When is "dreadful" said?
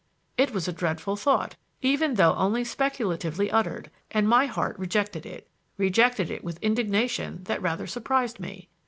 0.73-1.15